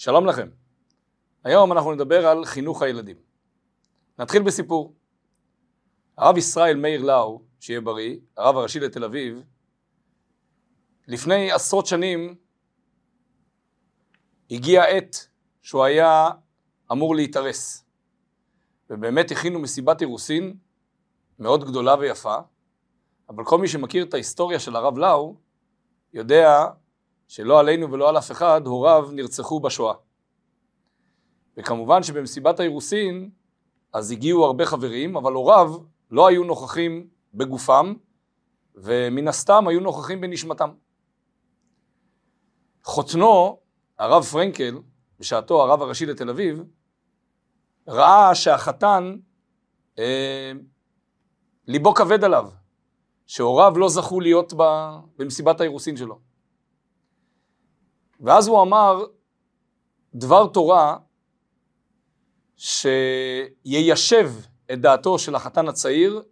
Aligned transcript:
שלום 0.00 0.26
לכם. 0.26 0.48
היום 1.44 1.72
אנחנו 1.72 1.94
נדבר 1.94 2.26
על 2.26 2.44
חינוך 2.44 2.82
הילדים. 2.82 3.16
נתחיל 4.18 4.42
בסיפור. 4.42 4.94
הרב 6.16 6.36
ישראל 6.36 6.76
מאיר 6.76 7.02
לאו, 7.02 7.42
שיהיה 7.60 7.80
בריא, 7.80 8.16
הרב 8.36 8.56
הראשי 8.56 8.80
לתל 8.80 9.04
אביב, 9.04 9.42
לפני 11.06 11.52
עשרות 11.52 11.86
שנים 11.86 12.34
הגיע 14.50 14.82
עת 14.82 15.28
שהוא 15.62 15.84
היה 15.84 16.30
אמור 16.92 17.16
להתארס. 17.16 17.84
ובאמת 18.90 19.30
הכינו 19.30 19.58
מסיבת 19.58 20.00
אירוסין 20.00 20.56
מאוד 21.38 21.64
גדולה 21.64 21.94
ויפה, 21.98 22.36
אבל 23.28 23.44
כל 23.44 23.58
מי 23.58 23.68
שמכיר 23.68 24.04
את 24.04 24.14
ההיסטוריה 24.14 24.60
של 24.60 24.76
הרב 24.76 24.98
לאו, 24.98 25.36
יודע 26.12 26.66
שלא 27.28 27.60
עלינו 27.60 27.92
ולא 27.92 28.08
על 28.08 28.18
אף 28.18 28.30
אחד, 28.30 28.60
הוריו 28.66 29.08
נרצחו 29.12 29.60
בשואה. 29.60 29.94
וכמובן 31.56 32.02
שבמסיבת 32.02 32.60
האירוסין, 32.60 33.30
אז 33.92 34.10
הגיעו 34.10 34.44
הרבה 34.44 34.66
חברים, 34.66 35.16
אבל 35.16 35.32
הוריו 35.32 35.74
לא 36.10 36.26
היו 36.26 36.44
נוכחים 36.44 37.08
בגופם, 37.34 37.94
ומן 38.74 39.28
הסתם 39.28 39.68
היו 39.68 39.80
נוכחים 39.80 40.20
בנשמתם. 40.20 40.70
חותנו, 42.84 43.58
הרב 43.98 44.22
פרנקל, 44.24 44.78
בשעתו 45.20 45.62
הרב 45.62 45.82
הראשי 45.82 46.06
לתל 46.06 46.30
אביב, 46.30 46.62
ראה 47.88 48.34
שהחתן, 48.34 49.16
אה, 49.98 50.52
ליבו 51.66 51.94
כבד 51.94 52.24
עליו, 52.24 52.50
שהוריו 53.26 53.72
לא 53.76 53.88
זכו 53.88 54.20
להיות 54.20 54.52
במסיבת 55.18 55.60
האירוסין 55.60 55.96
שלו. 55.96 56.27
ואז 58.20 58.48
הוא 58.48 58.62
אמר 58.62 59.04
דבר 60.14 60.46
תורה 60.46 60.96
שיישב 62.56 64.30
את 64.72 64.80
דעתו 64.80 65.18
של 65.18 65.34
החתן 65.34 65.68
הצעיר, 65.68 66.22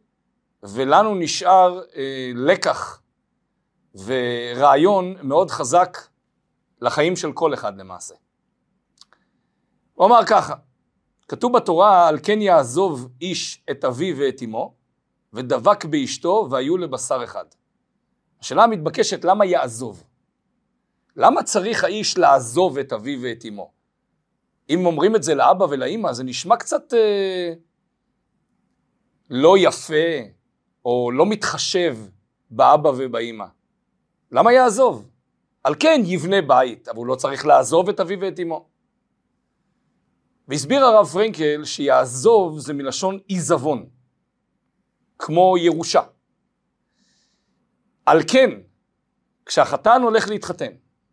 ולנו 0.62 1.14
נשאר 1.14 1.82
אה, 1.96 2.30
לקח 2.34 3.02
ורעיון 4.04 5.14
מאוד 5.22 5.50
חזק 5.50 5.98
לחיים 6.80 7.16
של 7.16 7.32
כל 7.32 7.54
אחד 7.54 7.78
למעשה. 7.78 8.14
הוא 9.94 10.06
אמר 10.06 10.20
ככה, 10.26 10.54
כתוב 11.28 11.56
בתורה 11.56 12.08
על 12.08 12.18
כן 12.22 12.42
יעזוב 12.42 13.08
איש 13.20 13.64
את 13.70 13.84
אביו 13.84 14.16
ואת 14.18 14.42
אמו 14.44 14.74
ודבק 15.32 15.84
באשתו 15.84 16.48
והיו 16.50 16.76
לבשר 16.76 17.24
אחד. 17.24 17.44
השאלה 18.40 18.64
המתבקשת 18.64 19.24
למה 19.24 19.46
יעזוב? 19.46 20.04
למה 21.16 21.42
צריך 21.42 21.84
האיש 21.84 22.18
לעזוב 22.18 22.78
את 22.78 22.92
אביו 22.92 23.18
ואת 23.22 23.44
אמו? 23.48 23.72
אם 24.70 24.86
אומרים 24.86 25.16
את 25.16 25.22
זה 25.22 25.34
לאבא 25.34 25.64
ולאימא 25.64 26.12
זה 26.12 26.24
נשמע 26.24 26.56
קצת 26.56 26.94
אה, 26.94 27.52
לא 29.30 29.58
יפה 29.58 30.18
או 30.84 31.10
לא 31.10 31.26
מתחשב 31.26 31.98
באבא 32.50 32.88
ובאימא. 32.88 33.44
למה 34.32 34.52
יעזוב? 34.52 35.10
על 35.64 35.74
כן 35.80 36.00
יבנה 36.04 36.42
בית, 36.42 36.88
אבל 36.88 36.98
הוא 36.98 37.06
לא 37.06 37.14
צריך 37.14 37.46
לעזוב 37.46 37.88
את 37.88 38.00
אביו 38.00 38.20
ואת 38.20 38.40
אמו. 38.40 38.68
והסביר 40.48 40.84
הרב 40.84 41.06
פרנקל 41.06 41.64
שיעזוב 41.64 42.58
זה 42.58 42.72
מלשון 42.72 43.18
עיזבון, 43.26 43.88
כמו 45.18 45.58
ירושה. 45.58 46.02
על 48.06 48.20
כן, 48.32 48.50
כשהחתן 49.46 50.02
הולך 50.02 50.28
להתחתן, 50.28 50.72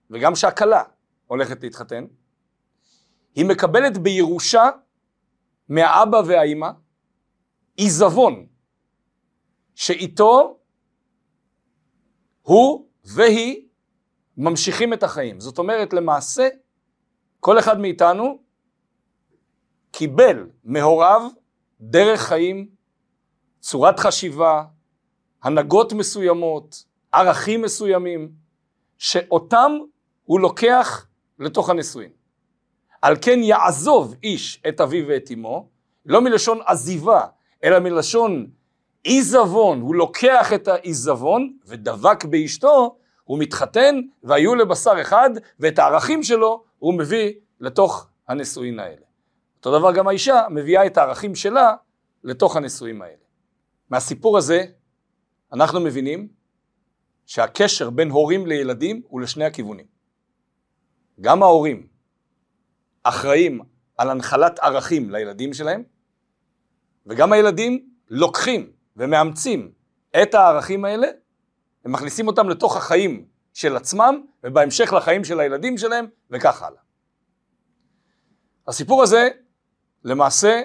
וגם 0.09 0.33
כשהכלה 0.33 0.83
הולכת 1.27 1.63
להתחתן, 1.63 2.05
היא 3.35 3.45
מקבלת 3.45 3.97
בירושה 3.97 4.69
מהאבא 5.69 6.21
והאימא 6.25 6.69
עיזבון, 7.77 8.47
שאיתו 9.75 10.59
הוא 12.41 12.87
והיא 13.03 13.67
ממשיכים 14.37 14.93
את 14.93 15.03
החיים. 15.03 15.39
זאת 15.39 15.57
אומרת, 15.57 15.93
למעשה, 15.93 16.47
כל 17.39 17.59
אחד 17.59 17.79
מאיתנו 17.79 18.43
קיבל 19.91 20.49
מהוריו 20.63 21.21
דרך 21.81 22.21
חיים, 22.21 22.69
צורת 23.59 23.99
חשיבה, 23.99 24.63
הנהגות 25.43 25.93
מסוימות, 25.93 26.83
ערכים 27.11 27.61
מסוימים, 27.61 28.31
שאותם 28.97 29.71
הוא 30.25 30.39
לוקח 30.39 31.07
לתוך 31.39 31.69
הנישואין. 31.69 32.09
על 33.01 33.15
כן 33.21 33.39
יעזוב 33.43 34.15
איש 34.23 34.61
את 34.67 34.81
אביו 34.81 35.07
ואת 35.07 35.31
אמו, 35.33 35.69
לא 36.05 36.21
מלשון 36.21 36.59
עזיבה, 36.65 37.25
אלא 37.63 37.79
מלשון 37.79 38.47
עיזבון, 39.03 39.81
הוא 39.81 39.95
לוקח 39.95 40.53
את 40.53 40.67
העיזבון 40.67 41.53
ודבק 41.65 42.25
באשתו, 42.25 42.97
הוא 43.23 43.39
מתחתן 43.39 44.01
והיו 44.23 44.55
לבשר 44.55 45.01
אחד, 45.01 45.29
ואת 45.59 45.79
הערכים 45.79 46.23
שלו 46.23 46.63
הוא 46.79 46.93
מביא 46.93 47.33
לתוך 47.59 48.07
הנישואין 48.27 48.79
האלה. 48.79 49.01
אותו 49.57 49.79
דבר 49.79 49.91
גם 49.91 50.07
האישה 50.07 50.41
מביאה 50.49 50.85
את 50.85 50.97
הערכים 50.97 51.35
שלה 51.35 51.75
לתוך 52.23 52.55
הנישואים 52.55 53.01
האלה. 53.01 53.23
מהסיפור 53.89 54.37
הזה 54.37 54.65
אנחנו 55.53 55.79
מבינים 55.79 56.27
שהקשר 57.25 57.89
בין 57.89 58.09
הורים 58.09 58.47
לילדים 58.47 59.01
הוא 59.07 59.21
לשני 59.21 59.45
הכיוונים. 59.45 59.92
גם 61.21 61.43
ההורים 61.43 61.87
אחראים 63.03 63.61
על 63.97 64.09
הנחלת 64.09 64.59
ערכים 64.59 65.09
לילדים 65.09 65.53
שלהם, 65.53 65.83
וגם 67.05 67.33
הילדים 67.33 67.89
לוקחים 68.09 68.71
ומאמצים 68.97 69.71
את 70.21 70.33
הערכים 70.33 70.85
האלה 70.85 71.07
ומכניסים 71.85 72.27
אותם 72.27 72.49
לתוך 72.49 72.77
החיים 72.77 73.25
של 73.53 73.75
עצמם 73.75 74.25
ובהמשך 74.43 74.93
לחיים 74.93 75.23
של 75.23 75.39
הילדים 75.39 75.77
שלהם 75.77 76.05
וכך 76.29 76.61
הלאה. 76.61 76.81
הסיפור 78.67 79.03
הזה 79.03 79.29
למעשה 80.03 80.61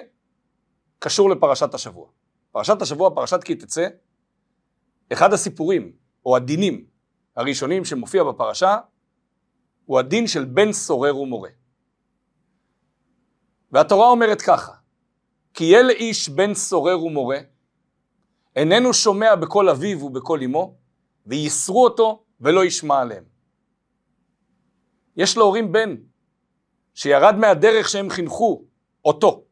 קשור 0.99 1.29
לפרשת 1.29 1.73
השבוע. 1.73 2.07
פרשת 2.51 2.81
השבוע, 2.81 3.09
פרשת 3.15 3.43
כי 3.43 3.55
תצא, 3.55 3.87
אחד 5.13 5.33
הסיפורים 5.33 5.91
או 6.25 6.35
הדינים 6.35 6.85
הראשונים 7.35 7.85
שמופיע 7.85 8.23
בפרשה 8.23 8.77
הוא 9.89 9.99
הדין 9.99 10.27
של 10.27 10.45
בן 10.45 10.71
סורר 10.71 11.17
ומורה. 11.17 11.49
והתורה 13.71 14.07
אומרת 14.07 14.41
ככה, 14.41 14.71
כי 15.53 15.63
יהיה 15.63 15.81
לאיש 15.81 16.29
בן 16.29 16.53
סורר 16.53 17.03
ומורה, 17.03 17.37
איננו 18.55 18.93
שומע 18.93 19.35
בקול 19.35 19.69
אביו 19.69 20.03
ובקול 20.03 20.43
אמו, 20.43 20.77
וייסרו 21.25 21.83
אותו 21.83 22.23
ולא 22.41 22.65
ישמע 22.65 22.99
עליהם. 22.99 23.23
יש 25.17 25.37
להורים 25.37 25.71
בן 25.71 25.95
שירד 26.93 27.35
מהדרך 27.35 27.89
שהם 27.89 28.09
חינכו 28.09 28.63
אותו. 29.05 29.43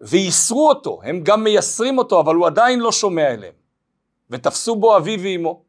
וייסרו 0.00 0.68
אותו, 0.68 1.00
הם 1.02 1.20
גם 1.22 1.44
מייסרים 1.44 1.98
אותו, 1.98 2.20
אבל 2.20 2.34
הוא 2.34 2.46
עדיין 2.46 2.80
לא 2.80 2.92
שומע 2.92 3.34
אליהם. 3.34 3.54
ותפסו 4.30 4.76
בו 4.76 4.96
אבי 4.96 5.16
ואמו, 5.22 5.64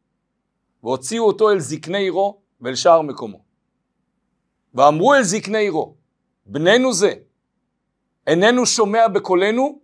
והוציאו 0.83 1.27
אותו 1.27 1.51
אל 1.51 1.59
זקני 1.59 1.97
עירו 1.97 2.46
ואל 2.61 2.75
שער 2.75 3.01
מקומו. 3.01 3.43
ואמרו 4.73 5.13
אל 5.13 5.23
זקני 5.23 5.57
עירו, 5.57 5.95
בננו 6.45 6.93
זה, 6.93 7.13
איננו 8.27 8.65
שומע 8.65 9.07
בקולנו, 9.07 9.81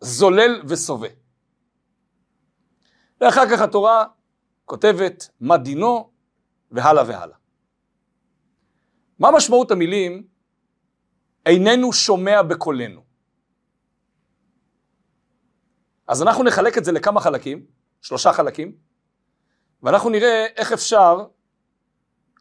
זולל 0.00 0.62
וסובה. 0.68 1.08
ואחר 3.20 3.50
כך 3.50 3.60
התורה 3.60 4.04
כותבת 4.64 5.28
מה 5.40 5.56
דינו 5.56 6.10
והלאה 6.70 7.04
והלאה. 7.06 7.36
מה 9.18 9.30
משמעות 9.30 9.70
המילים 9.70 10.26
איננו 11.46 11.92
שומע 11.92 12.42
בקולנו? 12.42 13.04
אז 16.06 16.22
אנחנו 16.22 16.44
נחלק 16.44 16.78
את 16.78 16.84
זה 16.84 16.92
לכמה 16.92 17.20
חלקים, 17.20 17.66
שלושה 18.00 18.32
חלקים, 18.32 18.76
ואנחנו 19.82 20.10
נראה 20.10 20.46
איך 20.56 20.72
אפשר 20.72 21.26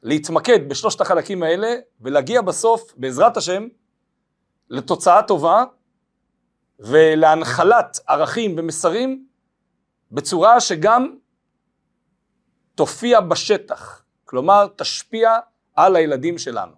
להתמקד 0.04 0.70
בשלושת 0.70 1.02
החלקים 1.02 1.44
האלה 1.44 1.76
ולהגיע 2.02 2.42
בסוף, 2.42 2.94
בעזרת 2.98 3.38
השם, 3.38 3.68
לתוצאה 4.70 5.24
טובה 5.24 5.64
ולהנחלת 6.80 8.00
ערכים 8.08 8.56
ומסרים 8.58 9.28
בצורה 10.12 10.60
שגם 10.60 11.18
תופיע 12.76 13.22
בשטח, 13.22 14.06
כלומר 14.26 14.68
תשפיע 14.76 15.38
על 15.76 15.96
הילדים 15.96 16.38
שלנו. 16.38 16.76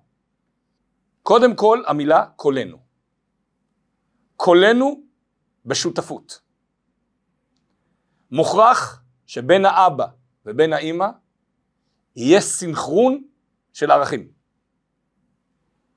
קודם 1.24 1.56
כל 1.56 1.84
המילה 1.88 2.26
קולנו. 2.36 2.78
קולנו 4.36 5.02
בשותפות. 5.66 6.42
מוכרח 8.32 9.04
שבין 9.26 9.66
האבא 9.66 10.06
ובין 10.46 10.74
האימא 10.74 11.08
יהיה 12.16 12.42
סינכרון 12.42 13.24
של 13.74 13.92
ערכים. 13.92 14.28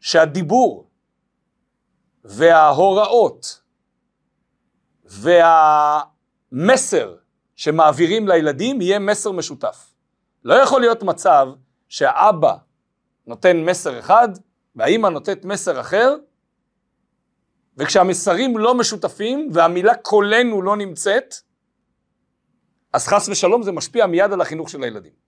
שהדיבור 0.01 0.91
וההוראות 2.25 3.63
והמסר 5.05 7.17
שמעבירים 7.57 8.29
לילדים 8.29 8.81
יהיה 8.81 8.99
מסר 8.99 9.33
משותף. 9.33 9.95
לא 10.45 10.55
יכול 10.55 10.81
להיות 10.81 11.03
מצב 11.03 11.49
שהאבא 11.89 12.57
נותן 13.27 13.57
מסר 13.57 13.99
אחד 13.99 14.29
והאימא 14.77 15.09
נותנת 15.09 15.45
מסר 15.45 15.81
אחר, 15.81 16.17
וכשהמסרים 17.77 18.59
לא 18.59 18.75
משותפים 18.75 19.49
והמילה 19.53 19.95
קולנו 19.95 20.63
לא 20.63 20.77
נמצאת, 20.77 21.35
אז 22.93 23.07
חס 23.07 23.29
ושלום 23.29 23.63
זה 23.63 23.73
משפיע 23.73 24.07
מיד 24.07 24.33
על 24.33 24.41
החינוך 24.41 24.71
של 24.71 24.83
הילדים. 24.83 25.28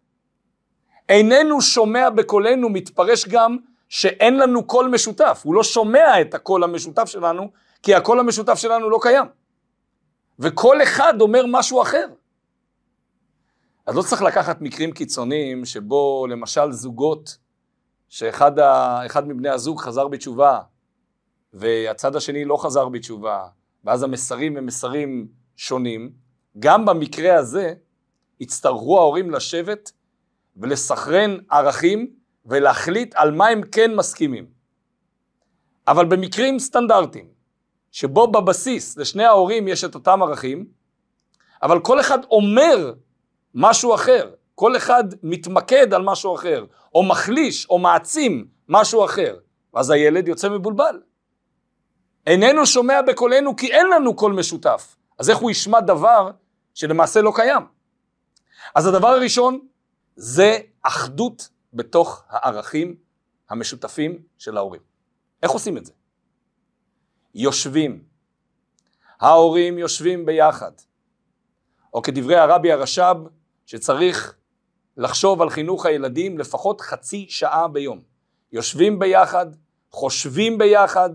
איננו 1.10 1.60
שומע 1.60 2.10
בקולנו 2.10 2.68
מתפרש 2.68 3.28
גם 3.28 3.56
שאין 3.88 4.38
לנו 4.38 4.66
קול 4.66 4.88
משותף, 4.88 5.42
הוא 5.44 5.54
לא 5.54 5.62
שומע 5.62 6.20
את 6.20 6.34
הקול 6.34 6.64
המשותף 6.64 7.04
שלנו, 7.08 7.50
כי 7.82 7.94
הקול 7.94 8.20
המשותף 8.20 8.54
שלנו 8.54 8.90
לא 8.90 8.98
קיים. 9.02 9.26
וכל 10.38 10.82
אחד 10.82 11.20
אומר 11.20 11.44
משהו 11.48 11.82
אחר. 11.82 12.06
אז 13.86 13.96
לא 13.96 14.02
צריך 14.02 14.22
לקחת 14.22 14.60
מקרים 14.60 14.92
קיצוניים 14.92 15.64
שבו 15.64 16.26
למשל 16.30 16.72
זוגות 16.72 17.38
שאחד 18.08 18.58
ה, 18.58 19.00
מבני 19.26 19.48
הזוג 19.48 19.80
חזר 19.80 20.08
בתשובה 20.08 20.60
והצד 21.52 22.16
השני 22.16 22.44
לא 22.44 22.56
חזר 22.56 22.88
בתשובה 22.88 23.46
ואז 23.84 24.02
המסרים 24.02 24.56
הם 24.56 24.66
מסרים 24.66 25.28
שונים, 25.56 26.12
גם 26.58 26.86
במקרה 26.86 27.38
הזה 27.38 27.74
יצטרכו 28.40 28.98
ההורים 28.98 29.30
לשבת 29.30 29.92
ולסכרן 30.56 31.37
ערכים 31.50 32.11
ולהחליט 32.47 33.14
על 33.14 33.31
מה 33.31 33.49
הם 33.49 33.62
כן 33.62 33.94
מסכימים. 33.94 34.47
אבל 35.88 36.05
במקרים 36.05 36.58
סטנדרטיים, 36.58 37.26
שבו 37.93 38.26
בבסיס 38.26 38.97
לשני 38.97 39.25
ההורים 39.25 39.69
יש 39.69 39.85
את 39.85 39.94
אותם 39.94 40.23
ערכים, 40.23 40.67
אבל 41.62 41.81
כל 41.81 42.00
אחד 42.00 42.19
אומר 42.25 42.93
משהו 43.55 43.94
אחר, 43.94 44.31
כל 44.55 44.76
אחד 44.76 45.05
מתמקד 45.23 45.94
על 45.94 46.02
משהו 46.02 46.35
אחר, 46.35 46.64
או 46.94 47.03
מחליש 47.03 47.67
או 47.70 47.79
מעצים 47.79 48.46
משהו 48.69 49.05
אחר, 49.05 49.37
ואז 49.75 49.91
הילד 49.91 50.29
יוצא 50.29 50.49
מבולבל. 50.49 51.00
איננו 52.26 52.67
שומע 52.67 53.03
בקולנו 53.03 53.56
כי 53.56 53.73
אין 53.73 53.87
לנו 53.87 54.17
קול 54.17 54.32
משותף, 54.32 54.96
אז 55.19 55.31
איך 55.31 55.38
הוא 55.38 55.50
ישמע 55.50 55.81
דבר 55.81 56.31
שלמעשה 56.75 57.20
לא 57.20 57.32
קיים? 57.35 57.62
אז 58.75 58.87
הדבר 58.87 59.08
הראשון 59.08 59.61
זה 60.16 60.58
אחדות 60.82 61.48
בתוך 61.72 62.24
הערכים 62.28 62.96
המשותפים 63.50 64.22
של 64.38 64.56
ההורים. 64.56 64.80
איך 65.42 65.50
עושים 65.50 65.76
את 65.76 65.86
זה? 65.86 65.92
יושבים. 67.34 68.04
ההורים 69.20 69.78
יושבים 69.78 70.26
ביחד. 70.26 70.72
או 71.94 72.02
כדברי 72.02 72.36
הרבי 72.36 72.72
הרש"ב, 72.72 73.16
שצריך 73.66 74.36
לחשוב 74.96 75.42
על 75.42 75.50
חינוך 75.50 75.86
הילדים 75.86 76.38
לפחות 76.38 76.80
חצי 76.80 77.26
שעה 77.28 77.68
ביום. 77.68 78.02
יושבים 78.52 78.98
ביחד, 78.98 79.46
חושבים 79.90 80.58
ביחד, 80.58 81.10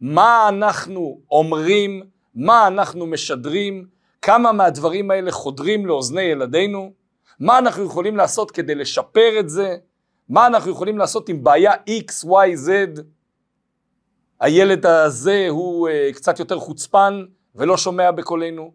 מה 0.00 0.48
אנחנו 0.48 1.20
אומרים, 1.30 2.02
מה 2.34 2.66
אנחנו 2.66 3.06
משדרים, 3.06 3.88
כמה 4.22 4.52
מהדברים 4.52 5.10
האלה 5.10 5.32
חודרים 5.32 5.86
לאוזני 5.86 6.22
ילדינו, 6.22 6.92
מה 7.40 7.58
אנחנו 7.58 7.84
יכולים 7.84 8.16
לעשות 8.16 8.50
כדי 8.50 8.74
לשפר 8.74 9.40
את 9.40 9.48
זה, 9.48 9.76
מה 10.28 10.46
אנחנו 10.46 10.70
יכולים 10.70 10.98
לעשות 10.98 11.28
עם 11.28 11.44
בעיה 11.44 11.72
X, 11.72 12.26
Y, 12.26 12.66
Z. 12.66 13.00
הילד 14.40 14.86
הזה 14.86 15.46
הוא 15.48 15.88
uh, 15.88 16.14
קצת 16.14 16.38
יותר 16.38 16.58
חוצפן 16.58 17.24
ולא 17.54 17.76
שומע 17.76 18.10
בקולנו, 18.10 18.72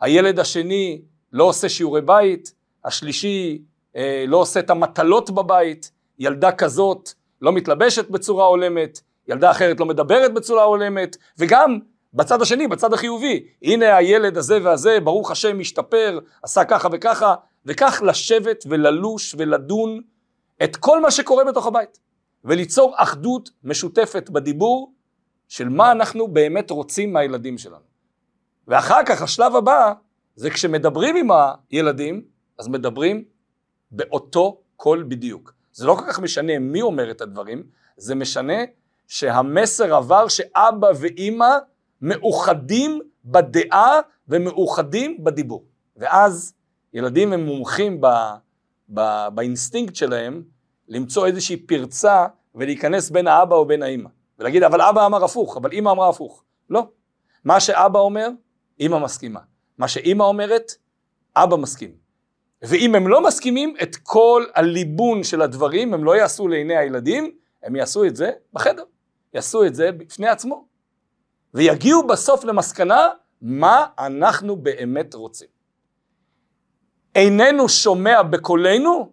הילד 0.00 0.38
השני 0.38 1.02
לא 1.32 1.44
עושה 1.44 1.68
שיעורי 1.68 2.00
בית, 2.00 2.54
השלישי 2.84 3.62
uh, 3.92 3.98
לא 4.26 4.36
עושה 4.36 4.60
את 4.60 4.70
המטלות 4.70 5.30
בבית, 5.30 5.90
ילדה 6.18 6.52
כזאת 6.52 7.10
לא 7.42 7.52
מתלבשת 7.52 8.10
בצורה 8.10 8.46
הולמת, 8.46 9.00
ילדה 9.28 9.50
אחרת 9.50 9.80
לא 9.80 9.86
מדברת 9.86 10.34
בצורה 10.34 10.62
הולמת, 10.62 11.16
וגם 11.38 11.78
בצד 12.14 12.42
השני, 12.42 12.68
בצד 12.68 12.92
החיובי, 12.92 13.46
הנה 13.62 13.96
הילד 13.96 14.36
הזה 14.36 14.58
והזה, 14.62 15.00
ברוך 15.00 15.30
השם, 15.30 15.58
משתפר, 15.58 16.18
עשה 16.42 16.64
ככה 16.64 16.88
וככה, 16.92 17.34
וכך 17.66 18.02
לשבת 18.06 18.64
וללוש 18.68 19.34
ולדון 19.38 20.00
את 20.64 20.76
כל 20.76 21.00
מה 21.00 21.10
שקורה 21.10 21.44
בתוך 21.44 21.66
הבית, 21.66 21.98
וליצור 22.44 22.94
אחדות 22.96 23.50
משותפת 23.64 24.30
בדיבור 24.30 24.92
של 25.48 25.68
מה 25.68 25.92
אנחנו 25.92 26.28
באמת 26.28 26.70
רוצים 26.70 27.12
מהילדים 27.12 27.58
שלנו. 27.58 27.84
ואחר 28.68 29.00
כך 29.06 29.22
השלב 29.22 29.56
הבא 29.56 29.92
זה 30.34 30.50
כשמדברים 30.50 31.16
עם 31.16 31.28
הילדים, 31.70 32.24
אז 32.58 32.68
מדברים 32.68 33.24
באותו 33.90 34.60
קול 34.76 35.04
בדיוק. 35.08 35.52
זה 35.72 35.86
לא 35.86 35.94
כל 35.94 36.04
כך 36.08 36.20
משנה 36.20 36.58
מי 36.58 36.82
אומר 36.82 37.10
את 37.10 37.20
הדברים, 37.20 37.62
זה 37.96 38.14
משנה 38.14 38.58
שהמסר 39.08 39.94
עבר 39.94 40.28
שאבא 40.28 40.88
ואימא 41.00 41.50
מאוחדים 42.00 43.00
בדעה 43.24 44.00
ומאוחדים 44.28 45.24
בדיבור. 45.24 45.64
ואז 45.96 46.54
ילדים 46.94 47.32
הם 47.32 47.46
מומחים 47.46 48.00
ב, 48.00 48.06
ב, 48.94 49.28
באינסטינקט 49.34 49.94
שלהם 49.94 50.42
למצוא 50.88 51.26
איזושהי 51.26 51.56
פרצה 51.56 52.26
ולהיכנס 52.54 53.10
בין 53.10 53.26
האבא 53.26 53.56
או 53.56 53.66
בין 53.66 53.82
האימא. 53.82 54.08
ולהגיד, 54.38 54.62
אבל 54.62 54.80
אבא 54.80 55.06
אמר 55.06 55.24
הפוך, 55.24 55.56
אבל 55.56 55.72
אימא 55.72 55.90
אמרה 55.90 56.08
הפוך. 56.08 56.44
לא. 56.70 56.86
מה 57.44 57.60
שאבא 57.60 57.98
אומר, 57.98 58.28
אימא 58.80 58.98
מסכימה. 58.98 59.40
מה 59.78 59.88
שאימא 59.88 60.22
אומרת, 60.22 60.72
אבא 61.36 61.56
מסכים. 61.56 61.90
ואם 62.62 62.94
הם 62.94 63.08
לא 63.08 63.26
מסכימים, 63.26 63.74
את 63.82 63.96
כל 63.96 64.44
הליבון 64.54 65.24
של 65.24 65.42
הדברים 65.42 65.94
הם 65.94 66.04
לא 66.04 66.16
יעשו 66.16 66.48
לעיני 66.48 66.76
הילדים, 66.76 67.36
הם 67.62 67.76
יעשו 67.76 68.04
את 68.04 68.16
זה 68.16 68.30
בחדר. 68.52 68.84
יעשו 69.34 69.64
את 69.64 69.74
זה 69.74 69.92
בפני 69.92 70.28
עצמו. 70.28 70.66
ויגיעו 71.54 72.06
בסוף 72.06 72.44
למסקנה 72.44 73.08
מה 73.42 73.86
אנחנו 73.98 74.56
באמת 74.56 75.14
רוצים. 75.14 75.48
איננו 77.14 77.68
שומע 77.68 78.22
בקולנו, 78.22 79.12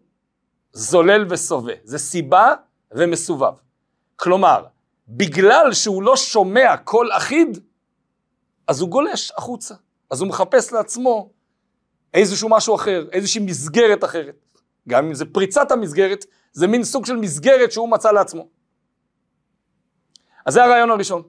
זולל 0.72 1.26
וסובא. 1.30 1.74
זה 1.84 2.00
סיבה 2.00 2.54
ומסובב. 2.92 3.54
כלומר, 4.16 4.66
בגלל 5.08 5.74
שהוא 5.74 6.04
לא 6.04 6.18
שומע 6.18 6.78
קול 6.78 7.10
אחיד, 7.12 7.60
אז 8.68 8.82
הוא 8.82 8.90
גולש 8.90 9.32
החוצה. 9.38 9.76
אז 10.12 10.22
הוא 10.22 10.30
מחפש 10.30 10.74
לעצמו 10.74 11.30
איזשהו 12.14 12.50
משהו 12.50 12.76
אחר, 12.76 13.08
איזושהי 13.12 13.46
מסגרת 13.46 14.04
אחרת. 14.04 14.46
גם 14.90 15.06
אם 15.06 15.14
זה 15.14 15.26
פריצת 15.26 15.72
המסגרת, 15.72 16.26
זה 16.52 16.68
מין 16.68 16.84
סוג 16.84 17.06
של 17.06 17.16
מסגרת 17.16 17.72
שהוא 17.72 17.90
מצא 17.90 18.12
לעצמו. 18.12 18.48
אז 20.46 20.54
זה 20.54 20.64
הרעיון 20.64 20.92
הראשון. 20.92 21.24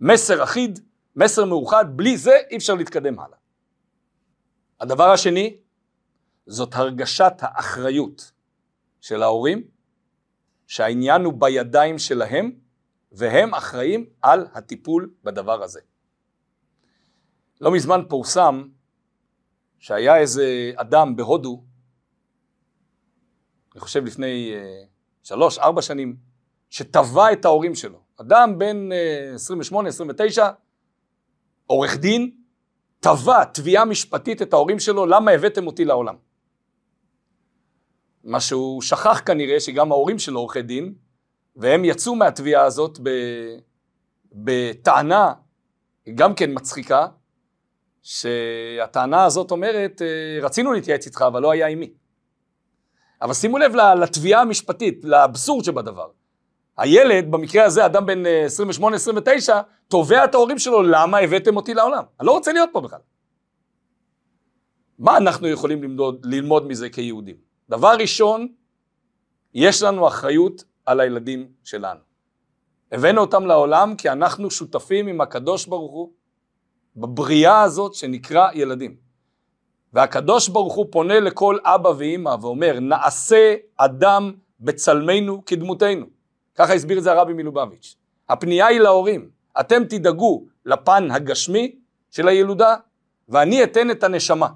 מסר 0.00 0.42
אחיד, 0.42 0.78
מסר 1.16 1.44
מאוחד, 1.44 1.84
בלי 1.96 2.16
זה 2.16 2.36
אי 2.50 2.56
אפשר 2.56 2.74
להתקדם 2.74 3.18
הלאה. 3.18 3.38
הדבר 4.80 5.10
השני, 5.10 5.56
זאת 6.50 6.74
הרגשת 6.74 7.32
האחריות 7.38 8.32
של 9.00 9.22
ההורים, 9.22 9.62
שהעניין 10.66 11.24
הוא 11.24 11.34
בידיים 11.38 11.98
שלהם, 11.98 12.52
והם 13.12 13.54
אחראים 13.54 14.06
על 14.22 14.46
הטיפול 14.54 15.14
בדבר 15.24 15.62
הזה. 15.62 15.80
לא 17.60 17.72
מזמן 17.72 18.00
פורסם 18.08 18.68
שהיה 19.78 20.16
איזה 20.16 20.72
אדם 20.76 21.16
בהודו, 21.16 21.64
אני 23.74 23.80
חושב 23.80 24.04
לפני 24.04 24.52
אה, 24.54 24.84
שלוש, 25.22 25.58
ארבע 25.58 25.82
שנים, 25.82 26.16
שטבע 26.70 27.32
את 27.32 27.44
ההורים 27.44 27.74
שלו. 27.74 28.00
אדם 28.20 28.58
בן 28.58 28.88
28-29, 30.38 30.42
אה, 30.42 30.50
עורך 31.66 31.96
דין, 31.96 32.30
תבע 33.00 33.44
תביעה 33.44 33.84
משפטית 33.84 34.42
את 34.42 34.52
ההורים 34.52 34.78
שלו, 34.78 35.06
למה 35.06 35.30
הבאתם 35.30 35.66
אותי 35.66 35.84
לעולם? 35.84 36.29
מה 38.24 38.40
שהוא 38.40 38.82
שכח 38.82 39.22
כנראה 39.26 39.60
שגם 39.60 39.92
ההורים 39.92 40.18
שלו 40.18 40.40
עורכי 40.40 40.62
דין, 40.62 40.94
והם 41.56 41.84
יצאו 41.84 42.14
מהתביעה 42.14 42.64
הזאת 42.64 42.98
בטענה 44.32 45.32
גם 46.14 46.34
כן 46.34 46.50
מצחיקה, 46.54 47.06
שהטענה 48.02 49.24
הזאת 49.24 49.50
אומרת, 49.50 50.02
אה, 50.02 50.42
רצינו 50.42 50.72
להתייעץ 50.72 51.06
איתך, 51.06 51.24
אבל 51.26 51.42
לא 51.42 51.50
היה 51.50 51.66
עם 51.66 51.80
מי. 51.80 51.90
אבל 53.22 53.34
שימו 53.34 53.58
לב 53.58 53.72
לתביעה 53.74 54.40
המשפטית, 54.40 55.04
לאבסורד 55.04 55.64
שבדבר. 55.64 56.10
הילד, 56.76 57.30
במקרה 57.30 57.64
הזה, 57.64 57.86
אדם 57.86 58.06
בן 58.06 58.22
28-29, 58.46 59.52
אה, 59.52 59.62
תובע 59.88 60.24
את 60.24 60.34
ההורים 60.34 60.58
שלו, 60.58 60.82
למה 60.82 61.18
הבאתם 61.18 61.56
אותי 61.56 61.74
לעולם? 61.74 62.02
אני 62.20 62.26
לא 62.26 62.32
רוצה 62.32 62.52
להיות 62.52 62.70
פה 62.72 62.80
בכלל. 62.80 62.98
מה 64.98 65.16
אנחנו 65.16 65.48
יכולים 65.48 65.82
ללמוד, 65.82 66.26
ללמוד 66.26 66.66
מזה 66.66 66.88
כיהודים? 66.88 67.49
דבר 67.70 67.94
ראשון, 68.00 68.48
יש 69.54 69.82
לנו 69.82 70.08
אחריות 70.08 70.64
על 70.86 71.00
הילדים 71.00 71.48
שלנו. 71.64 72.00
הבאנו 72.92 73.20
אותם 73.20 73.46
לעולם 73.46 73.94
כי 73.96 74.10
אנחנו 74.10 74.50
שותפים 74.50 75.06
עם 75.06 75.20
הקדוש 75.20 75.66
ברוך 75.66 75.92
הוא 75.92 76.12
בבריאה 76.96 77.62
הזאת 77.62 77.94
שנקרא 77.94 78.48
ילדים. 78.54 78.96
והקדוש 79.92 80.48
ברוך 80.48 80.74
הוא 80.74 80.86
פונה 80.90 81.20
לכל 81.20 81.58
אבא 81.64 81.88
ואימא 81.88 82.36
ואומר 82.40 82.80
נעשה 82.80 83.54
אדם 83.76 84.32
בצלמנו 84.60 85.44
כדמותנו. 85.44 86.06
ככה 86.54 86.74
הסביר 86.74 86.98
את 86.98 87.02
זה 87.02 87.12
הרבי 87.12 87.32
מלובביץ'. 87.32 87.96
הפנייה 88.28 88.66
היא 88.66 88.80
להורים, 88.80 89.30
אתם 89.60 89.84
תדאגו 89.84 90.46
לפן 90.66 91.10
הגשמי 91.10 91.76
של 92.10 92.28
הילודה 92.28 92.76
ואני 93.28 93.64
אתן 93.64 93.90
את 93.90 94.04
הנשמה. 94.04 94.48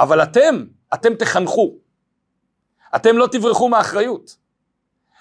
אבל 0.00 0.22
אתם, 0.22 0.64
אתם 0.94 1.14
תחנכו. 1.14 1.74
אתם 2.96 3.16
לא 3.16 3.26
תברחו 3.26 3.68
מאחריות. 3.68 4.36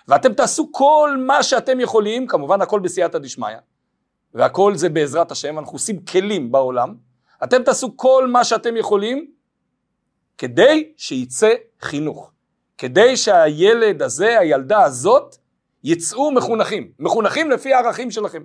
ואתם 0.08 0.34
תעשו 0.34 0.70
כל 0.72 1.18
מה 1.28 1.44
שאתם 1.44 1.80
יכולים, 1.80 2.28
כמובן 2.28 2.62
הכל 2.62 2.80
בסייעתא 2.80 3.18
דשמיא, 3.18 3.58
והכל 4.34 4.76
זה 4.76 4.90
בעזרת 4.90 5.32
השם, 5.32 5.60
אנחנו 5.60 5.74
עושים 5.74 6.06
כלים 6.06 6.52
בעולם, 6.52 6.96
אתם 7.44 7.64
תעשו 7.64 7.98
כל 7.98 8.28
מה 8.28 8.44
שאתם 8.44 8.78
יכולים 8.78 9.32
כדי 10.38 10.94
שיצא 10.98 11.54
חינוך, 11.82 12.32
כדי 12.78 13.18
שהילד 13.18 14.02
הזה, 14.02 14.40
הילדה 14.40 14.84
הזאת, 14.84 15.36
יצאו 15.84 16.32
מחונכים, 16.32 16.92
מחונכים 17.00 17.52
לפי 17.52 17.74
הערכים 17.74 18.12
שלכם. 18.12 18.44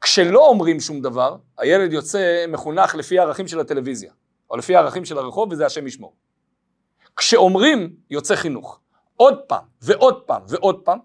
כשלא 0.00 0.46
אומרים 0.48 0.80
שום 0.80 1.00
דבר, 1.00 1.36
הילד 1.58 1.92
יוצא 1.92 2.44
מחונך 2.48 2.94
לפי 2.94 3.18
הערכים 3.18 3.48
של 3.48 3.60
הטלוויזיה, 3.60 4.12
או 4.50 4.56
לפי 4.56 4.76
הערכים 4.76 5.04
של 5.04 5.18
הרחוב, 5.18 5.52
וזה 5.52 5.66
השם 5.66 5.86
ישמור. 5.86 6.12
כשאומרים, 7.18 7.90
יוצא 8.10 8.36
חינוך. 8.36 8.80
עוד 9.16 9.38
פעם, 9.38 9.64
ועוד 9.82 10.22
פעם, 10.22 10.42
ועוד 10.48 10.80
פעם, 10.84 10.98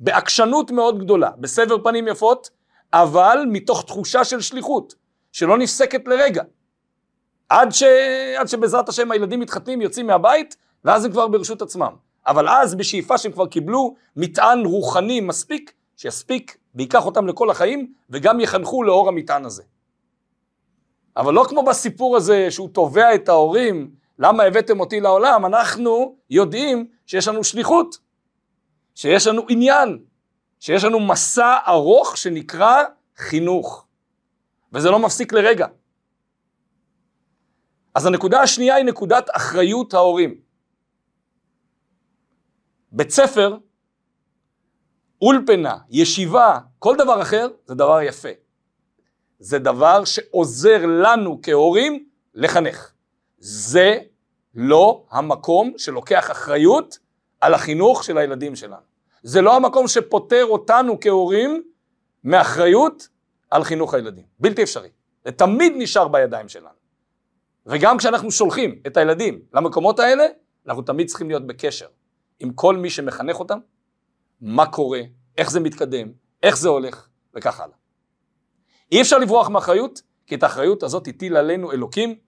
בעקשנות 0.00 0.70
מאוד 0.70 0.98
גדולה, 0.98 1.30
בסבר 1.38 1.82
פנים 1.84 2.08
יפות, 2.08 2.50
אבל 2.92 3.44
מתוך 3.48 3.84
תחושה 3.86 4.24
של 4.24 4.40
שליחות, 4.40 4.94
שלא 5.32 5.58
נפסקת 5.58 6.08
לרגע. 6.08 6.42
עד, 7.48 7.72
ש... 7.72 7.82
עד 8.38 8.48
שבעזרת 8.48 8.88
השם 8.88 9.10
הילדים 9.10 9.40
מתחתנים, 9.40 9.80
יוצאים 9.80 10.06
מהבית, 10.06 10.56
ואז 10.84 11.04
הם 11.04 11.12
כבר 11.12 11.28
ברשות 11.28 11.62
עצמם. 11.62 11.92
אבל 12.26 12.48
אז 12.48 12.74
בשאיפה 12.74 13.18
שהם 13.18 13.32
כבר 13.32 13.46
קיבלו 13.46 13.94
מטען 14.16 14.64
רוחני 14.64 15.20
מספיק, 15.20 15.72
שיספיק 15.96 16.56
וייקח 16.74 17.06
אותם 17.06 17.26
לכל 17.26 17.50
החיים, 17.50 17.92
וגם 18.10 18.40
יחנכו 18.40 18.82
לאור 18.82 19.08
המטען 19.08 19.44
הזה. 19.44 19.62
אבל 21.16 21.34
לא 21.34 21.44
כמו 21.48 21.62
בסיפור 21.62 22.16
הזה 22.16 22.50
שהוא 22.50 22.68
תובע 22.68 23.14
את 23.14 23.28
ההורים, 23.28 23.90
למה 24.18 24.42
הבאתם 24.42 24.80
אותי 24.80 25.00
לעולם? 25.00 25.46
אנחנו 25.46 26.16
יודעים 26.30 26.90
שיש 27.06 27.28
לנו 27.28 27.44
שליחות, 27.44 27.98
שיש 28.94 29.26
לנו 29.26 29.42
עניין, 29.48 30.04
שיש 30.60 30.84
לנו 30.84 31.00
מסע 31.00 31.58
ארוך 31.68 32.16
שנקרא 32.16 32.82
חינוך, 33.16 33.86
וזה 34.72 34.90
לא 34.90 34.98
מפסיק 34.98 35.32
לרגע. 35.32 35.66
אז 37.94 38.06
הנקודה 38.06 38.40
השנייה 38.40 38.74
היא 38.74 38.84
נקודת 38.84 39.26
אחריות 39.32 39.94
ההורים. 39.94 40.40
בית 42.92 43.10
ספר, 43.10 43.56
אולפנה, 45.22 45.78
ישיבה, 45.90 46.58
כל 46.78 46.96
דבר 46.98 47.22
אחר, 47.22 47.48
זה 47.66 47.74
דבר 47.74 48.02
יפה. 48.02 48.28
זה 49.38 49.58
דבר 49.58 50.04
שעוזר 50.04 50.86
לנו 50.86 51.40
כהורים 51.42 52.08
לחנך. 52.34 52.92
זה 53.38 53.98
לא 54.54 55.04
המקום 55.10 55.72
שלוקח 55.76 56.30
אחריות 56.30 56.98
על 57.40 57.54
החינוך 57.54 58.04
של 58.04 58.18
הילדים 58.18 58.56
שלנו. 58.56 58.82
זה 59.22 59.40
לא 59.40 59.56
המקום 59.56 59.88
שפוטר 59.88 60.44
אותנו 60.46 61.00
כהורים 61.00 61.62
מאחריות 62.24 63.08
על 63.50 63.64
חינוך 63.64 63.94
הילדים. 63.94 64.24
בלתי 64.40 64.62
אפשרי. 64.62 64.88
זה 65.24 65.32
תמיד 65.32 65.72
נשאר 65.76 66.08
בידיים 66.08 66.48
שלנו. 66.48 66.76
וגם 67.66 67.98
כשאנחנו 67.98 68.30
שולחים 68.30 68.80
את 68.86 68.96
הילדים 68.96 69.40
למקומות 69.54 70.00
האלה, 70.00 70.24
אנחנו 70.66 70.82
תמיד 70.82 71.06
צריכים 71.08 71.28
להיות 71.28 71.46
בקשר 71.46 71.86
עם 72.40 72.52
כל 72.52 72.76
מי 72.76 72.90
שמחנך 72.90 73.40
אותם, 73.40 73.58
מה 74.40 74.66
קורה, 74.66 75.00
איך 75.38 75.50
זה 75.50 75.60
מתקדם, 75.60 76.08
איך 76.42 76.56
זה 76.56 76.68
הולך, 76.68 77.08
וכך 77.34 77.60
הלאה. 77.60 77.76
אי 78.92 79.00
אפשר 79.00 79.18
לברוח 79.18 79.48
מאחריות, 79.48 80.02
כי 80.26 80.34
את 80.34 80.42
האחריות 80.42 80.82
הזאת 80.82 81.08
הטיל 81.08 81.36
עלינו 81.36 81.72
אלוקים, 81.72 82.18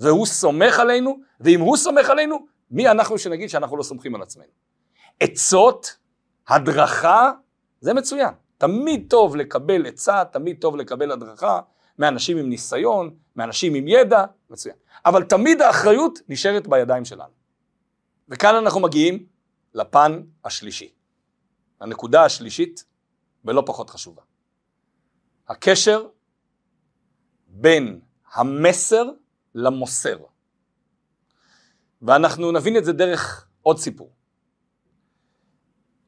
והוא 0.00 0.26
סומך 0.26 0.78
עלינו, 0.78 1.20
ואם 1.40 1.60
הוא 1.60 1.76
סומך 1.76 2.10
עלינו, 2.10 2.46
מי 2.70 2.88
אנחנו 2.88 3.18
שנגיד 3.18 3.48
שאנחנו 3.48 3.76
לא 3.76 3.82
סומכים 3.82 4.14
על 4.14 4.22
עצמנו? 4.22 4.46
עצות, 5.20 5.96
הדרכה, 6.48 7.32
זה 7.80 7.94
מצוין. 7.94 8.34
תמיד 8.58 9.06
טוב 9.08 9.36
לקבל 9.36 9.86
עצה, 9.86 10.24
תמיד 10.24 10.56
טוב 10.60 10.76
לקבל 10.76 11.12
הדרכה 11.12 11.60
מאנשים 11.98 12.38
עם 12.38 12.48
ניסיון, 12.48 13.16
מאנשים 13.36 13.74
עם 13.74 13.88
ידע, 13.88 14.24
מצוין. 14.50 14.74
אבל 15.06 15.22
תמיד 15.22 15.62
האחריות 15.62 16.18
נשארת 16.28 16.66
בידיים 16.66 17.04
שלנו. 17.04 17.32
וכאן 18.28 18.54
אנחנו 18.54 18.80
מגיעים 18.80 19.26
לפן 19.74 20.22
השלישי. 20.44 20.92
הנקודה 21.80 22.24
השלישית, 22.24 22.84
ולא 23.44 23.62
פחות 23.66 23.90
חשובה. 23.90 24.22
הקשר 25.48 26.06
בין 27.48 28.00
המסר 28.32 29.10
למוסר. 29.54 30.18
ואנחנו 32.02 32.52
נבין 32.52 32.76
את 32.76 32.84
זה 32.84 32.92
דרך 32.92 33.48
עוד 33.62 33.78
סיפור. 33.78 34.12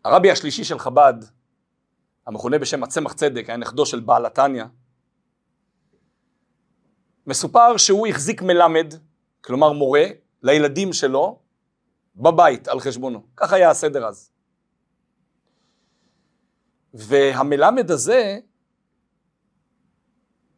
הרבי 0.04 0.30
השלישי 0.30 0.64
של 0.64 0.78
חב"ד, 0.78 1.14
המכונה 2.26 2.58
בשם 2.58 2.82
הצמח 2.82 3.12
צדק, 3.12 3.44
היה 3.48 3.56
נכדו 3.56 3.86
של 3.86 4.00
בעל 4.00 4.26
התניא, 4.26 4.64
מסופר 7.26 7.76
שהוא 7.76 8.06
החזיק 8.06 8.42
מלמד, 8.42 8.94
כלומר 9.40 9.72
מורה, 9.72 10.04
לילדים 10.42 10.92
שלו, 10.92 11.38
בבית 12.16 12.68
על 12.68 12.80
חשבונו. 12.80 13.26
כך 13.36 13.52
היה 13.52 13.70
הסדר 13.70 14.06
אז. 14.06 14.30
והמלמד 16.94 17.90
הזה 17.90 18.38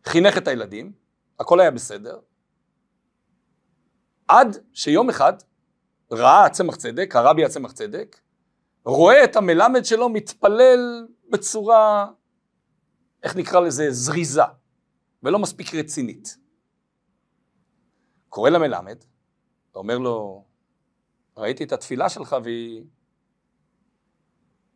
חינך 0.04 0.38
את 0.38 0.48
הילדים, 0.48 0.92
הכל 1.40 1.60
היה 1.60 1.70
בסדר, 1.70 2.20
עד 4.28 4.56
שיום 4.72 5.10
אחד 5.10 5.32
ראה 6.10 6.44
הצמח 6.44 6.76
צדק, 6.76 7.16
הרבי 7.16 7.44
הצמח 7.44 7.72
צדק, 7.72 8.20
רואה 8.84 9.24
את 9.24 9.36
המלמד 9.36 9.84
שלו 9.84 10.08
מתפלל 10.08 11.06
בצורה, 11.30 12.06
איך 13.22 13.36
נקרא 13.36 13.60
לזה, 13.60 13.90
זריזה, 13.90 14.42
ולא 15.22 15.38
מספיק 15.38 15.74
רצינית. 15.74 16.36
קורא 18.28 18.50
למלמד, 18.50 18.96
ואומר 19.74 19.98
לו, 19.98 20.44
ראיתי 21.36 21.64
את 21.64 21.72
התפילה 21.72 22.08
שלך 22.08 22.36
והיא 22.44 22.84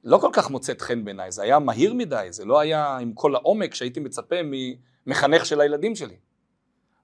לא 0.05 0.19
כל 0.19 0.31
כך 0.33 0.51
מוצאת 0.51 0.81
חן 0.81 1.05
בעיניי, 1.05 1.33
זה 1.33 1.43
היה 1.43 1.59
מהיר 1.59 1.95
מדי, 1.95 2.27
זה 2.31 2.45
לא 2.45 2.59
היה 2.59 2.97
עם 2.97 3.13
כל 3.13 3.35
העומק 3.35 3.75
שהייתי 3.75 4.01
מצפה 4.01 4.37
ממחנך 4.45 5.47
של 5.47 5.61
הילדים 5.61 5.95
שלי. 5.95 6.17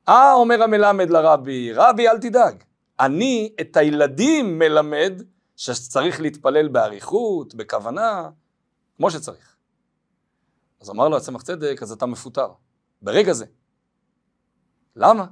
אה, 0.08 0.32
אומר 0.32 0.62
המלמד 0.62 1.11
לרבי, 1.11 1.73
רבי 1.73 2.08
אל 2.08 2.18
תדאג, 2.18 2.64
אני 3.00 3.54
את 3.61 3.76
הילדים 3.76 4.58
מלמד 4.58 5.23
שצריך 5.56 6.20
להתפלל 6.20 6.68
באריכות, 6.68 7.54
בכוונה, 7.54 8.30
כמו 8.96 9.11
שצריך. 9.11 9.56
אז 10.80 10.90
אמר 10.90 11.08
לו 11.08 11.16
הצמח 11.16 11.42
צדק, 11.42 11.78
אז 11.82 11.92
אתה 11.92 12.06
מפוטר, 12.06 12.49
ברגע 13.02 13.32
זה. 13.32 13.46
למה? 14.96 15.26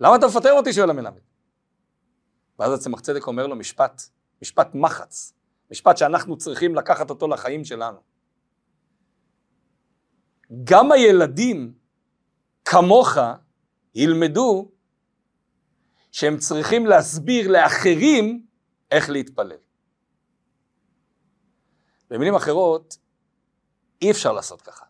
למה 0.00 0.16
אתה 0.16 0.26
מפטר 0.26 0.52
אותי? 0.52 0.72
שואל 0.72 0.90
המלמד. 0.90 1.20
ואז 2.58 2.72
הצמח 2.72 3.00
צדק 3.00 3.26
אומר 3.26 3.46
לו 3.46 3.56
משפט, 3.56 4.02
משפט 4.42 4.74
מחץ, 4.74 5.32
משפט 5.70 5.96
שאנחנו 5.96 6.36
צריכים 6.38 6.74
לקחת 6.74 7.10
אותו 7.10 7.28
לחיים 7.28 7.64
שלנו. 7.64 7.98
גם 10.64 10.92
הילדים 10.92 11.74
כמוך 12.64 13.18
ילמדו 13.96 14.70
שהם 16.12 16.38
צריכים 16.38 16.86
להסביר 16.86 17.48
לאחרים 17.48 18.46
איך 18.90 19.10
להתפלל. 19.10 19.56
במילים 22.10 22.34
אחרות, 22.34 22.96
אי 24.02 24.10
אפשר 24.10 24.32
לעשות 24.32 24.62
ככה. 24.62 24.84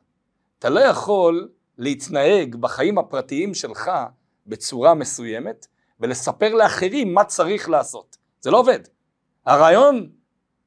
אתה 0.59 0.69
לא 0.69 0.81
יכול 0.81 1.49
להתנהג 1.79 2.57
בחיים 2.57 2.99
הפרטיים 2.99 3.55
שלך 3.55 3.91
בצורה 4.47 4.95
מסוימת 4.95 5.67
ולספר 6.01 6.55
לאחרים 6.55 7.15
מה 7.15 7.25
צריך 7.25 7.69
לעשות. 7.69 8.17
זה 8.41 8.51
לא 8.51 8.59
עובד. 8.59 8.81
הרעיון 9.47 10.11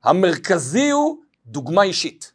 המרכזי 0.04 0.90
הוא 0.90 1.24
דוגמה 1.46 1.84
אישית. 1.84 2.34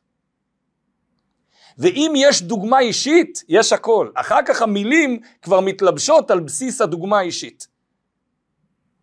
ואם 1.78 2.12
יש 2.16 2.42
דוגמה 2.42 2.80
אישית, 2.80 3.44
יש 3.48 3.72
הכל. 3.72 4.10
אחר 4.14 4.38
כך 4.46 4.62
המילים 4.62 5.20
כבר 5.42 5.60
מתלבשות 5.60 6.30
על 6.30 6.40
בסיס 6.40 6.80
הדוגמה 6.80 7.18
האישית. 7.18 7.68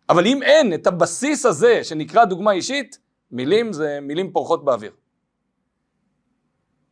אבל 0.08 0.26
אם 0.26 0.42
אין 0.42 0.74
את 0.74 0.86
הבסיס 0.86 1.46
הזה 1.46 1.84
שנקרא 1.84 2.24
דוגמה 2.24 2.52
אישית, 2.52 2.98
מילים 3.30 3.72
זה 3.72 3.98
מילים 4.02 4.32
פורחות 4.32 4.64
באוויר. 4.64 4.92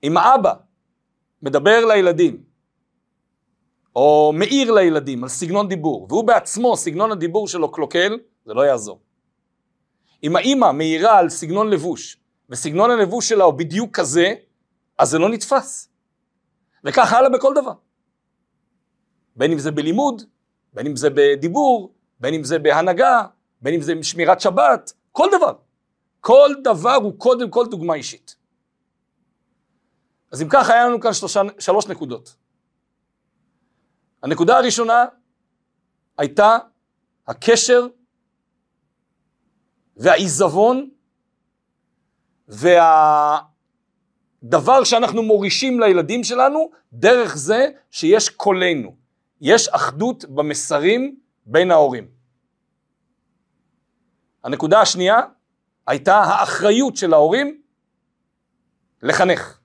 אם 0.03 0.17
האבא 0.17 0.55
מדבר 1.43 1.87
לילדים, 1.87 2.43
או 3.97 4.33
מעיר 4.35 4.73
לילדים 4.73 5.23
על 5.23 5.29
סגנון 5.29 5.69
דיבור, 5.69 6.07
והוא 6.11 6.25
בעצמו, 6.25 6.77
סגנון 6.77 7.13
הדיבור 7.13 7.49
שלו 7.49 7.73
קלוקל, 7.73 8.19
זה 8.47 8.55
לא 8.55 8.63
יעזור. 8.63 9.01
אם 10.23 10.37
האימא 10.37 10.73
מעירה 10.73 11.19
על 11.19 11.29
סגנון 11.29 11.71
לבוש, 11.71 12.17
וסגנון 12.51 12.91
הלבוש 12.91 13.29
שלה 13.29 13.45
הוא 13.45 13.55
בדיוק 13.55 13.97
כזה, 13.97 14.35
אז 15.01 15.09
זה 15.09 15.19
לא 15.19 15.29
נתפס. 15.29 15.89
וכך 16.85 17.13
הלאה 17.13 17.31
בכל 17.31 17.55
דבר. 17.55 17.73
בין 19.37 19.53
אם 19.53 19.59
זה 19.59 19.71
בלימוד, 19.71 20.23
בין 20.73 20.87
אם 20.87 20.97
זה 20.97 21.09
בדיבור, 21.15 21.95
בין 22.21 22.35
אם 22.35 22.45
זה 22.45 22.59
בהנהגה, 22.59 23.27
בין 23.63 23.75
אם 23.75 23.81
זה 23.81 23.95
בשמירת 23.95 24.41
שבת, 24.41 24.93
כל 25.13 25.29
דבר. 25.37 25.55
כל 26.21 26.51
דבר 26.65 26.95
הוא 26.95 27.19
קודם 27.19 27.51
כל 27.51 27.67
דוגמה 27.71 27.95
אישית. 27.95 28.37
אז 30.33 30.43
אם 30.43 30.49
כך 30.51 30.71
היה 30.71 30.87
לנו 30.89 31.01
כאן 31.01 31.13
שלושה, 31.13 31.41
שלוש 31.59 31.87
נקודות. 31.87 32.37
הנקודה 34.23 34.59
הראשונה 34.59 35.05
הייתה 36.19 36.59
הקשר 37.27 37.87
והעיזבון 39.97 40.91
והדבר 44.43 44.85
שאנחנו 44.85 45.23
מורישים 45.23 45.81
לילדים 45.81 46.25
שלנו 46.25 46.71
דרך 46.93 47.37
זה 47.37 47.67
שיש 47.91 48.29
קולנו, 48.29 48.97
יש 49.41 49.69
אחדות 49.69 50.25
במסרים 50.25 51.17
בין 51.47 51.71
ההורים. 51.71 52.09
הנקודה 54.45 54.81
השנייה 54.81 55.21
הייתה 55.87 56.17
האחריות 56.17 56.97
של 56.97 57.15
ההורים 57.15 57.61
לחנך. 59.03 59.59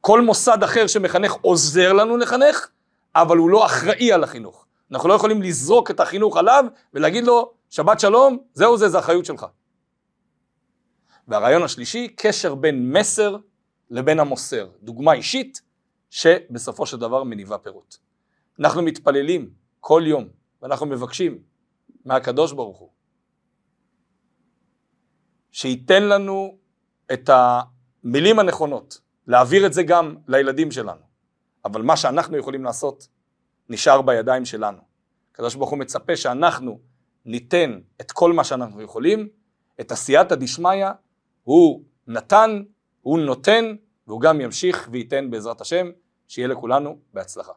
כל 0.00 0.20
מוסד 0.20 0.62
אחר 0.62 0.86
שמחנך 0.86 1.32
עוזר 1.32 1.92
לנו 1.92 2.16
לחנך, 2.16 2.68
אבל 3.14 3.36
הוא 3.36 3.50
לא 3.50 3.66
אחראי 3.66 4.12
על 4.12 4.24
החינוך. 4.24 4.66
אנחנו 4.92 5.08
לא 5.08 5.14
יכולים 5.14 5.42
לזרוק 5.42 5.90
את 5.90 6.00
החינוך 6.00 6.36
עליו 6.36 6.64
ולהגיד 6.94 7.24
לו, 7.24 7.52
שבת 7.70 8.00
שלום, 8.00 8.38
זהו 8.52 8.76
זה, 8.76 8.88
זה 8.88 8.98
אחריות 8.98 9.24
שלך. 9.24 9.46
והרעיון 11.28 11.62
השלישי, 11.62 12.08
קשר 12.08 12.54
בין 12.54 12.92
מסר 12.92 13.36
לבין 13.90 14.20
המוסר. 14.20 14.68
דוגמה 14.82 15.12
אישית 15.12 15.62
שבסופו 16.10 16.86
של 16.86 16.96
דבר 16.96 17.24
מניבה 17.24 17.58
פירות. 17.58 17.98
אנחנו 18.60 18.82
מתפללים 18.82 19.50
כל 19.80 20.02
יום 20.06 20.28
ואנחנו 20.62 20.86
מבקשים 20.86 21.38
מהקדוש 22.04 22.52
ברוך 22.52 22.78
הוא 22.78 22.90
שייתן 25.50 26.02
לנו 26.02 26.58
את 27.12 27.30
המילים 27.32 28.38
הנכונות, 28.38 29.00
להעביר 29.26 29.66
את 29.66 29.72
זה 29.72 29.82
גם 29.82 30.16
לילדים 30.28 30.70
שלנו. 30.70 31.00
אבל 31.64 31.82
מה 31.82 31.96
שאנחנו 31.96 32.36
יכולים 32.36 32.64
לעשות 32.64 33.08
נשאר 33.68 34.02
בידיים 34.02 34.44
שלנו. 34.44 34.78
הקדוש 35.32 35.54
ברוך 35.54 35.70
הוא 35.70 35.78
מצפה 35.78 36.16
שאנחנו 36.16 36.80
ניתן 37.24 37.80
את 38.00 38.12
כל 38.12 38.32
מה 38.32 38.44
שאנחנו 38.44 38.82
יכולים, 38.82 39.28
את 39.80 39.92
עשייתא 39.92 40.34
דשמיא, 40.34 40.86
הוא 41.44 41.84
נתן, 42.06 42.62
הוא 43.00 43.18
נותן, 43.18 43.76
והוא 44.06 44.20
גם 44.20 44.40
ימשיך 44.40 44.88
וייתן 44.92 45.30
בעזרת 45.30 45.60
השם, 45.60 45.90
שיהיה 46.28 46.48
לכולנו 46.48 46.98
בהצלחה. 47.12 47.52